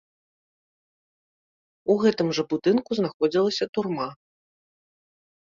У 1.93 1.97
гэтым 2.03 2.27
жа 2.37 2.43
будынку 2.53 2.91
знаходзілася 3.01 3.65
турма. 3.77 4.09